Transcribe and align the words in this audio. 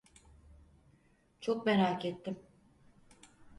Çok 1.41 1.65
merak 1.65 2.05
ettim. 2.05 2.39